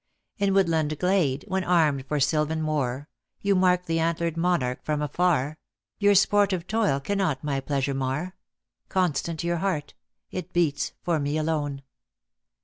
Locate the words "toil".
6.65-6.99